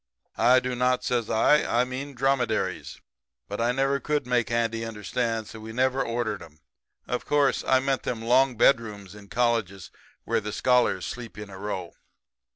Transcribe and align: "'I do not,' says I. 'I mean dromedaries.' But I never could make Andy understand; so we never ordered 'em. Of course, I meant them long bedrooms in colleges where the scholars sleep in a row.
"'I 0.35 0.61
do 0.61 0.73
not,' 0.75 1.03
says 1.03 1.29
I. 1.29 1.61
'I 1.63 1.83
mean 1.83 2.15
dromedaries.' 2.15 2.99
But 3.47 3.61
I 3.61 3.71
never 3.71 3.99
could 3.99 4.25
make 4.25 4.49
Andy 4.49 4.83
understand; 4.83 5.45
so 5.47 5.59
we 5.59 5.73
never 5.73 6.03
ordered 6.03 6.41
'em. 6.41 6.59
Of 7.07 7.27
course, 7.27 7.63
I 7.63 7.79
meant 7.81 8.01
them 8.01 8.23
long 8.23 8.57
bedrooms 8.57 9.13
in 9.13 9.27
colleges 9.27 9.91
where 10.23 10.41
the 10.41 10.53
scholars 10.53 11.05
sleep 11.05 11.37
in 11.37 11.51
a 11.51 11.59
row. 11.59 11.93